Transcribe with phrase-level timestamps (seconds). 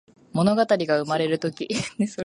[0.33, 1.67] ものがたりがうまれるとき